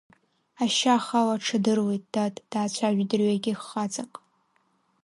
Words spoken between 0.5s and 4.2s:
Ашьа ахала аҽадыруеит, дад, даацәажәеит дырҩегьых хаҵак.